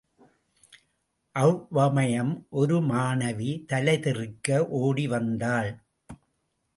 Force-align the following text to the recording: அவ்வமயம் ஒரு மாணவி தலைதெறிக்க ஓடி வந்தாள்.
அவ்வமயம் 1.35 2.31
ஒரு 2.49 2.77
மாணவி 2.81 3.51
தலைதெறிக்க 3.69 4.67
ஓடி 4.79 5.05
வந்தாள். 5.07 5.71